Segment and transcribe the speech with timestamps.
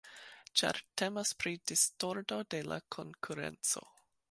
[0.61, 3.89] Ĉar temas pri distordo de la konkurenco.